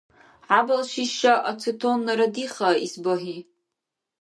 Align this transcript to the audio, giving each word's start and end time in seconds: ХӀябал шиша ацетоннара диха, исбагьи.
ХӀябал 0.49 0.81
шиша 0.91 1.33
ацетоннара 1.49 2.27
диха, 2.35 2.69
исбагьи. 2.85 3.37